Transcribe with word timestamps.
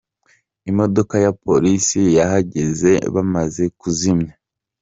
Imodoka 0.71 1.15
ya 1.25 1.31
Polisi 1.43 2.01
yahageze 2.17 2.91
bamaze 3.13 3.63
kuzimya. 3.79 4.33